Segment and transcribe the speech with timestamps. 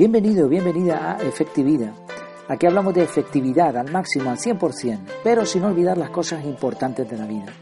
[0.00, 1.92] Bienvenido, bienvenida a Efectividad.
[2.48, 7.18] Aquí hablamos de efectividad al máximo, al 100%, pero sin olvidar las cosas importantes de
[7.18, 7.52] la vida.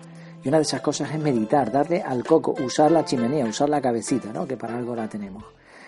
[0.45, 3.81] Y una de esas cosas es meditar, darle al coco, usar la chimenea, usar la
[3.81, 4.47] cabecita, ¿no?
[4.47, 5.43] que para algo la tenemos.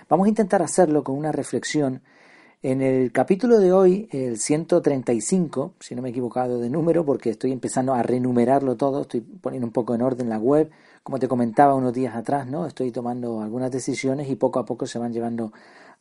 [0.09, 2.03] Vamos a intentar hacerlo con una reflexión.
[2.63, 7.31] En el capítulo de hoy, el 135, si no me he equivocado de número, porque
[7.31, 10.69] estoy empezando a renumerarlo todo, estoy poniendo un poco en orden la web,
[11.05, 12.67] como te comentaba unos días atrás, ¿no?
[12.67, 15.53] Estoy tomando algunas decisiones y poco a poco se van llevando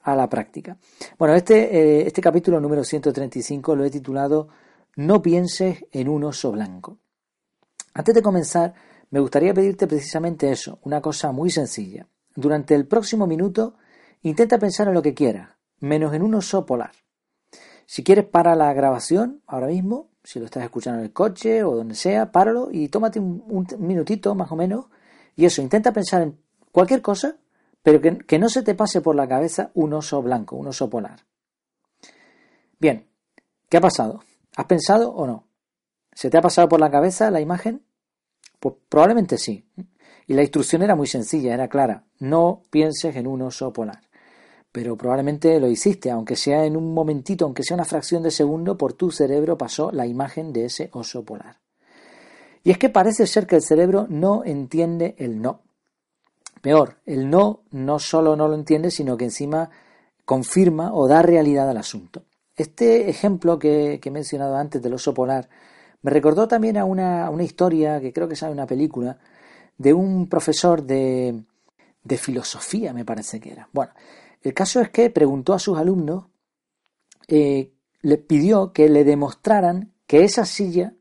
[0.01, 0.77] a la práctica.
[1.17, 4.49] Bueno, este, eh, este capítulo número 135 lo he titulado
[4.95, 6.97] No pienses en un oso blanco.
[7.93, 8.73] Antes de comenzar,
[9.11, 12.07] me gustaría pedirte precisamente eso, una cosa muy sencilla.
[12.35, 13.75] Durante el próximo minuto,
[14.21, 15.49] intenta pensar en lo que quieras,
[15.79, 16.91] menos en un oso polar.
[17.85, 21.75] Si quieres, para la grabación ahora mismo, si lo estás escuchando en el coche o
[21.75, 24.85] donde sea, páralo y tómate un, un minutito más o menos.
[25.35, 26.37] Y eso, intenta pensar en
[26.71, 27.37] cualquier cosa
[27.83, 31.21] pero que, no se te pase por la cabeza un oso blanco, un oso polar.
[32.79, 33.07] Bien,
[33.69, 34.23] ¿qué ha pasado?
[34.55, 35.47] ¿Has pensado o no?
[36.13, 37.85] ¿Se te ha pasado por la cabeza la imagen?
[38.59, 39.65] Pues probablemente sí.
[40.27, 42.03] Y la instrucción era muy sencilla, era clara.
[42.19, 44.01] No pienses en un oso polar.
[44.71, 48.77] Pero probablemente lo hiciste, aunque sea en un momentito, aunque sea una fracción de segundo,
[48.77, 51.57] por tu cerebro pasó la imagen de ese oso polar.
[52.63, 55.61] Y es que parece ser que el cerebro no entiende el no.
[56.61, 59.69] Peor, el no no solo no lo entiende, sino que encima
[60.25, 62.23] confirma o da realidad al asunto.
[62.55, 65.49] Este ejemplo que, he mencionado antes del oso polar
[66.01, 69.17] me recordó también a una, historia que creo que sale una película
[69.77, 71.43] de un profesor de,
[72.03, 73.69] de filosofía, me parece que era.
[73.73, 73.93] Bueno,
[74.41, 76.25] el caso es que preguntó a sus alumnos,
[77.27, 80.93] eh, le pidió que le demostraran que esa silla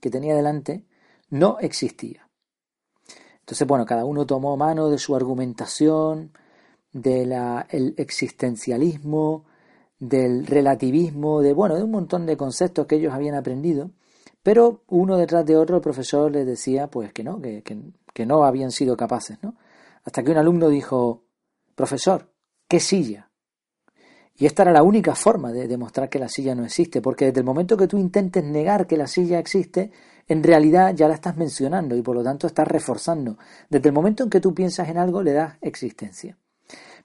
[0.00, 0.84] que tenía delante
[1.30, 2.25] no existía.
[3.46, 6.32] Entonces, bueno, cada uno tomó mano de su argumentación,
[6.92, 7.32] del
[7.96, 9.44] existencialismo,
[10.00, 13.92] del relativismo, de bueno, de un montón de conceptos que ellos habían aprendido,
[14.42, 18.42] pero uno detrás de otro el profesor les decía pues que no, que, que no
[18.44, 19.54] habían sido capaces, ¿no?
[20.04, 21.22] Hasta que un alumno dijo,
[21.76, 22.28] profesor,
[22.66, 23.25] ¿qué silla?
[24.38, 27.40] Y esta era la única forma de demostrar que la silla no existe, porque desde
[27.40, 29.90] el momento que tú intentes negar que la silla existe,
[30.28, 33.38] en realidad ya la estás mencionando y por lo tanto estás reforzando.
[33.70, 36.36] Desde el momento en que tú piensas en algo le das existencia.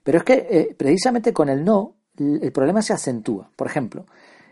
[0.02, 3.50] Pero es que eh, precisamente con el no el problema se acentúa.
[3.56, 4.06] Por ejemplo,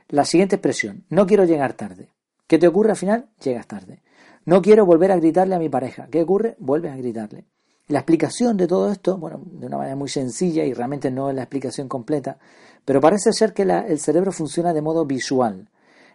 [0.09, 2.09] la siguiente expresión, no quiero llegar tarde.
[2.47, 3.29] ¿Qué te ocurre al final?
[3.43, 4.03] Llegas tarde.
[4.45, 6.09] No quiero volver a gritarle a mi pareja.
[6.11, 6.57] ¿Qué ocurre?
[6.59, 7.45] Vuelves a gritarle.
[7.91, 11.35] La explicación de todo esto, bueno, de una manera muy sencilla y realmente no es
[11.35, 12.39] la explicación completa,
[12.85, 15.69] pero parece ser que el cerebro funciona de modo visual.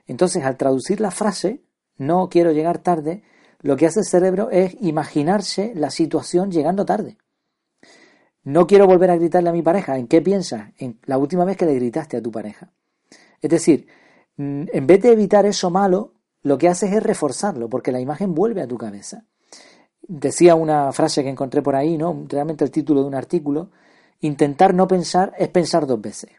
[0.08, 1.66] Entonces, al traducir la frase,
[1.97, 3.24] no quiero llegar tarde,
[3.59, 7.18] lo que hace el cerebro es imaginarse la situación llegando tarde.
[8.46, 9.97] No quiero volver a gritarle a mi pareja.
[9.97, 10.72] ¿En qué piensas?
[10.78, 12.72] En la última vez que le gritaste a tu pareja.
[13.41, 13.88] Es decir,
[14.38, 18.34] mm, en vez de evitar eso malo, lo que haces es reforzarlo, porque la imagen
[18.34, 19.25] vuelve a tu cabeza.
[20.07, 22.25] Decía una frase que encontré por ahí, ¿no?
[22.27, 23.69] Realmente el título de un artículo.
[24.21, 26.31] Intentar no pensar es pensar dos veces.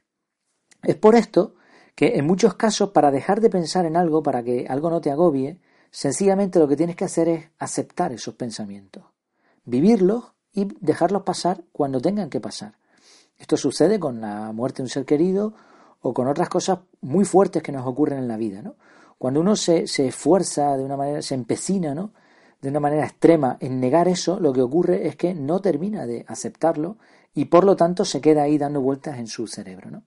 [0.82, 1.54] Es por esto
[1.94, 5.10] que en muchos casos para dejar de pensar en algo, para que algo no te
[5.10, 5.58] agobie,
[5.90, 9.04] sencillamente lo que tienes que hacer es aceptar esos pensamientos,
[9.64, 12.74] vivirlos y dejarlos pasar cuando tengan que pasar.
[13.38, 15.54] Esto sucede con la muerte de un ser querido
[16.00, 18.62] o con otras cosas muy fuertes que nos ocurren en la vida.
[18.62, 18.76] ¿no?
[19.18, 22.12] Cuando uno se, se esfuerza de una manera, se empecina ¿no?
[22.60, 26.24] De una manera extrema en negar eso, lo que ocurre es que no termina de
[26.26, 26.96] aceptarlo
[27.34, 29.90] y por lo tanto se queda ahí dando vueltas en su cerebro.
[29.90, 30.02] ¿no?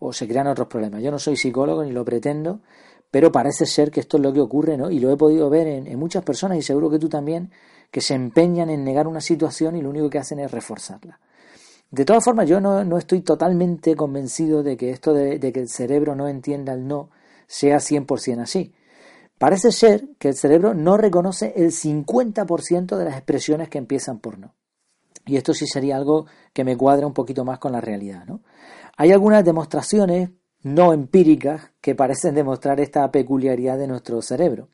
[0.00, 1.02] o se crean otros problemas.
[1.02, 2.60] Yo no soy psicólogo ni lo pretendo,
[3.10, 4.90] pero parece ser que esto es lo que ocurre, ¿no?
[4.90, 7.50] Y lo he podido ver en, muchas personas y seguro que tú también,
[7.90, 11.20] que se empeñan en negar una situación y lo único que hacen es reforzarla.
[11.90, 15.68] De todas formas, yo no, estoy totalmente convencido de que esto de, de, que el
[15.68, 17.10] cerebro no entienda el no
[17.46, 18.72] sea 100% así.
[19.40, 24.38] Parece ser que el cerebro no reconoce el 50% de las expresiones que empiezan por
[24.38, 24.54] no.
[25.24, 28.42] Y esto sí sería algo que me cuadra un poquito más con la realidad, ¿no?
[28.98, 30.28] Hay algunas demostraciones
[30.62, 34.68] no empíricas que parecen demostrar esta peculiaridad de nuestro cerebro.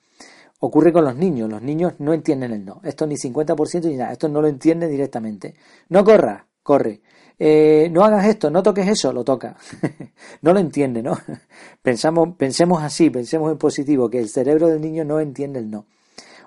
[0.58, 4.10] Ocurre con los niños, los niños no entienden el no, esto ni 50% ni nada,
[4.10, 5.54] esto no lo entienden directamente.
[5.90, 7.02] No corras, corre.
[7.38, 9.56] Eh, no hagas esto, no toques eso, lo toca.
[10.42, 11.18] no lo entiende, ¿no?
[11.82, 15.86] Pensamos, pensemos así, pensemos en positivo, que el cerebro del niño no entiende el no.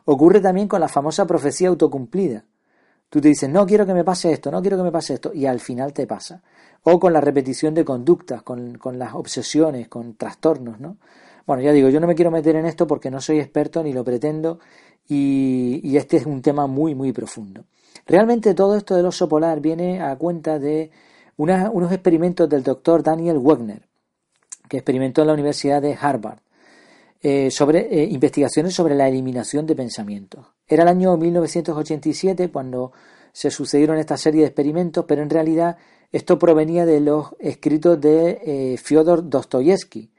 [0.05, 2.43] Ocurre también con la famosa profecía autocumplida.
[3.09, 5.31] Tú te dices, no quiero que me pase esto, no quiero que me pase esto,
[5.33, 6.41] y al final te pasa
[6.83, 10.97] o con la repetición de conductas, con, las obsesiones, con trastornos, ¿no?
[11.45, 13.91] Bueno, ya digo, yo no me quiero meter en esto porque no soy experto ni
[13.91, 14.59] lo pretendo
[15.07, 17.65] y, este es un tema muy, muy profundo.
[18.05, 20.91] Realmente todo esto del oso polar viene a cuenta de
[21.37, 23.87] unos experimentos del doctor Daniel Wegner,
[24.67, 26.39] que experimentó en la Universidad de Harvard,
[27.21, 30.45] eh, sobre eh, investigaciones sobre la eliminación de pensamientos.
[30.65, 32.93] Era el año 1987 cuando
[33.33, 35.75] se sucedieron esta serie de experimentos, pero en realidad
[36.13, 40.11] esto provenía de los escritos de eh, Fyodor Dostoyevsky,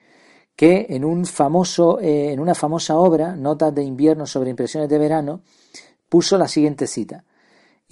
[0.54, 5.40] que en, un famoso, en una famosa obra, Notas de invierno sobre impresiones de verano,
[6.06, 7.24] puso la siguiente cita.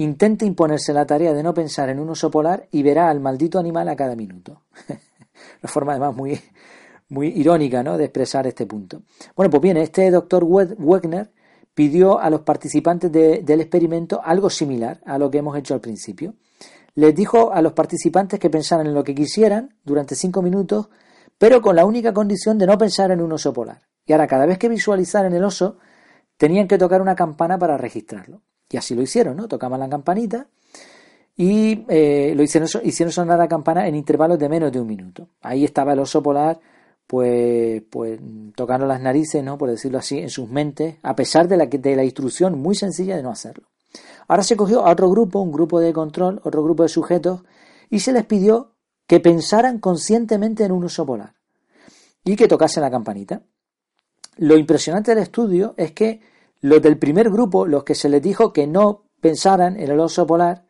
[0.01, 3.59] Intente imponerse la tarea de no pensar en un oso polar y verá al maldito
[3.59, 4.63] animal a cada minuto.
[4.89, 7.99] Una forma además muy, irónica ¿no?
[7.99, 9.03] de expresar este punto.
[9.35, 11.33] Bueno, pues bien, este doctor Wegner
[11.75, 16.35] pidió a los participantes del experimento algo similar a lo que hemos hecho al principio.
[16.95, 20.91] Les dijo a los participantes que pensaran en lo que quisieran durante cinco minutos,
[21.39, 23.83] pero con la única condición de no pensar en un oso polar.
[24.07, 25.79] Y ahora, cada vez que visualizaran el oso,
[26.37, 28.43] tenían que tocar una campana para registrarlo.
[28.71, 29.49] Y así lo hicieron, ¿no?
[29.49, 30.47] Tocaban la campanita
[31.37, 35.29] y eh, lo hicieron, hicieron sonar la campana en intervalos de menos de un minuto.
[35.41, 36.59] Ahí estaba el oso polar,
[37.07, 38.21] pues, pues
[38.55, 39.57] tocando las narices, ¿no?
[39.57, 43.17] Por decirlo así, en sus mentes, a pesar de la, de la instrucción muy sencilla
[43.17, 43.69] de no hacerlo.
[44.27, 47.43] Ahora se cogió a otro grupo, un grupo de control, otro grupo de sujetos,
[47.89, 48.73] y se les pidió
[49.07, 51.35] que pensaran conscientemente en un oso polar
[52.25, 53.43] y que tocasen la campanita.
[54.37, 56.21] Lo impresionante del estudio es que
[56.61, 60.27] los del primer grupo, los que se les dijo que no pensaran en el oso
[60.27, 60.65] polar,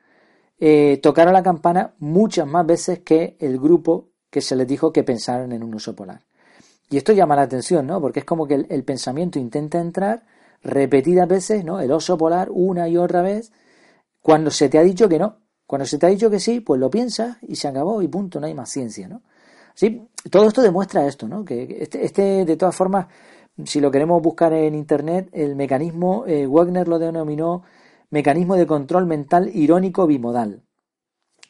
[0.58, 5.04] eh, tocaron la campana muchas más veces que el grupo que se les dijo que
[5.04, 6.20] pensaran en un oso polar.
[6.90, 8.00] Y esto llama la atención, ¿no?
[8.00, 10.24] Porque es como que el, pensamiento intenta entrar
[10.62, 11.80] repetidas veces, ¿no?
[11.80, 13.52] El oso polar una y otra vez,
[14.20, 15.36] cuando se te ha dicho que no.
[15.66, 18.40] Cuando se te ha dicho que sí, pues lo piensas y se acabó y punto,
[18.40, 19.22] no hay más ciencia, ¿no?
[19.74, 21.44] Sí, todo esto demuestra esto, ¿no?
[21.44, 23.06] Que este, este de todas formas,
[23.64, 27.62] si lo queremos buscar en Internet, el mecanismo, eh, Wagner lo denominó
[28.10, 30.62] mecanismo de control mental irónico bimodal.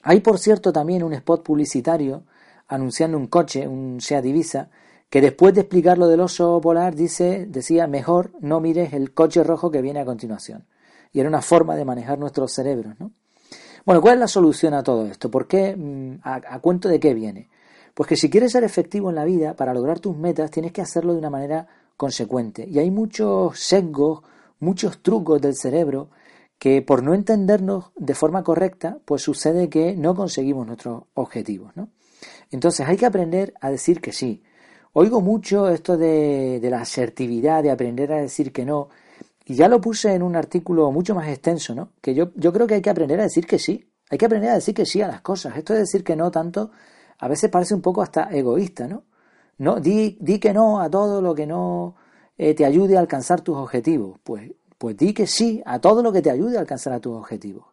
[0.03, 2.25] Hay, por cierto, también un spot publicitario
[2.67, 4.71] anunciando un coche, un Seat Ibiza,
[5.11, 9.43] que después de explicar lo del oso polar dice, decía, mejor no mires el coche
[9.43, 10.67] rojo que viene a continuación.
[11.13, 13.13] Y era una forma de manejar nuestros cerebros, ¿no?
[13.87, 15.31] Bueno, ¿cuál es la solución a todo esto?
[15.31, 15.75] ¿Por qué?
[15.75, 17.49] Mm, a cuento de qué viene?
[17.95, 20.81] Pues que si quieres ser efectivo en la vida, para lograr tus metas, tienes que
[20.81, 21.67] hacerlo de una manera
[21.99, 22.67] consecuente.
[22.67, 24.23] Y hay muchos sesgos,
[24.61, 26.09] muchos trucos del cerebro
[26.59, 31.91] que por no entendernos de forma correcta, pues sucede que no conseguimos nuestros objetivos, ¿no?
[32.51, 34.43] Entonces hay que aprender a decir que sí.
[34.93, 38.89] Oigo mucho esto de, de, la asertividad, de aprender a decir que no,
[39.45, 41.91] y ya lo puse en un artículo mucho más extenso, ¿no?
[42.01, 43.85] Que yo, yo creo que hay que aprender a decir que sí.
[44.11, 45.57] Hay que aprender a decir que sí a las cosas.
[45.57, 46.71] Esto de decir que no tanto,
[47.19, 49.05] a veces parece un poco hasta egoísta, ¿no?
[49.59, 51.97] No, di, di que no a todo lo que no
[52.37, 54.19] eh, te ayude a alcanzar tus objetivos.
[54.23, 57.17] Pues, pues di que sí a todo lo que te ayude a alcanzar a tus
[57.17, 57.67] objetivos.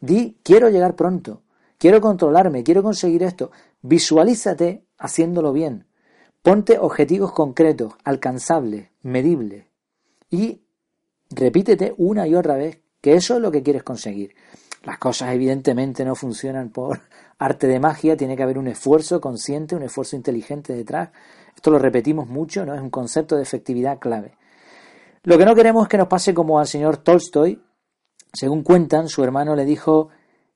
[0.00, 1.42] Di, quiero llegar pronto,
[1.78, 3.50] quiero controlarme, quiero conseguir esto.
[3.82, 5.86] Visualízate haciéndolo bien.
[6.42, 9.66] Ponte objetivos concretos, alcanzables, medibles.
[10.30, 10.62] Y
[11.30, 14.34] repítete una y otra vez que eso es lo que quieres conseguir.
[14.82, 17.00] Las cosas evidentemente no funcionan por
[17.38, 21.10] arte de magia, tiene que haber un esfuerzo consciente, un esfuerzo inteligente detrás.
[21.54, 22.74] Esto lo repetimos mucho, ¿no?
[22.74, 24.36] Es un concepto de efectividad clave.
[25.22, 27.62] Lo que no queremos es que nos pase como al señor Tolstoy.
[28.32, 30.08] Según cuentan, su hermano le dijo,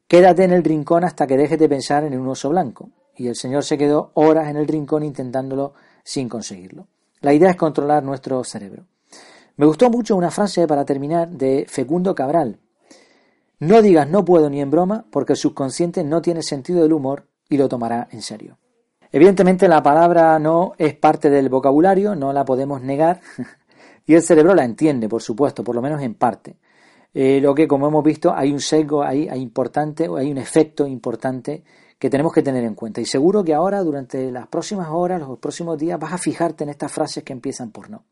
[0.08, 2.90] quédate en el rincón hasta que dejes de pensar en un oso blanco.
[3.16, 6.87] Y el señor se quedó horas en el rincón intentándolo sin conseguirlo.
[7.20, 8.87] La idea es controlar nuestro cerebro.
[9.56, 12.58] Me gustó mucho una frase para terminar de Fecundo Cabral,
[13.64, 17.26] no digas no puedo ni en broma porque el subconsciente no tiene sentido del humor
[17.49, 18.59] y lo tomará en serio.
[19.11, 23.21] Evidentemente la palabra no es parte del vocabulario, no la podemos negar
[24.06, 26.59] y el cerebro la entiende, por supuesto, por lo menos en parte.
[27.12, 30.85] Eh, lo que, como hemos visto, hay un sesgo ahí hay importante, hay un efecto
[30.87, 31.62] importante
[31.97, 33.00] que tenemos que tener en cuenta.
[33.00, 36.71] Y seguro que ahora, durante las próximas horas, los próximos días, vas a fijarte en
[36.71, 38.04] estas frases que empiezan por no.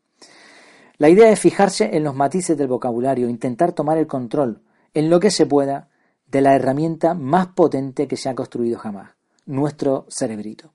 [0.97, 4.62] La idea es fijarse en los matices del vocabulario, intentar tomar el control,
[4.93, 5.89] en lo que se pueda
[6.27, 9.11] de la herramienta más potente que se ha construido jamás,
[9.45, 10.73] nuestro cerebrito.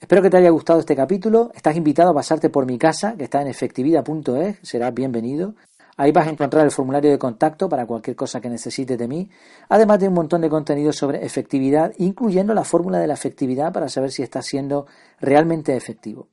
[0.00, 1.50] Espero que te haya gustado este capítulo.
[1.54, 5.54] Estás invitado a pasarte por mi casa, que está en efectividad.es, serás bienvenido.
[5.96, 9.30] Ahí vas a encontrar el formulario de contacto para cualquier cosa que necesites de mí,
[9.68, 13.88] además de un montón de contenido sobre efectividad, incluyendo la fórmula de la efectividad para
[13.88, 14.86] saber si estás siendo
[15.20, 16.28] realmente efectivo.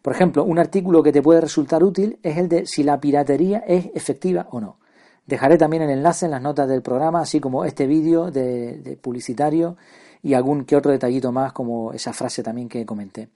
[0.00, 3.58] Por ejemplo, un artículo que te puede resultar útil es el de si la piratería
[3.58, 4.78] es efectiva o no.
[5.26, 9.76] Dejaré también el enlace en las notas del programa, así como este vídeo de, publicitario
[10.22, 13.28] y algún que otro detallito más, como esa frase también que comenté.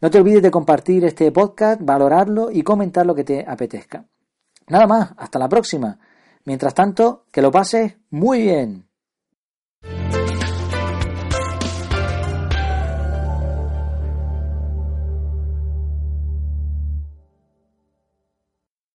[0.00, 4.04] No te olvides de compartir este podcast, valorarlo y comentar lo que te apetezca.
[4.68, 5.98] Nada más, hasta la próxima.
[6.44, 8.89] Mientras tanto, que lo pases muy bien.